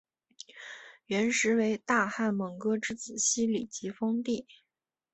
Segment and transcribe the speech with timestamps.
[1.05, 4.47] 元时为大汗蒙哥之子昔里吉封地。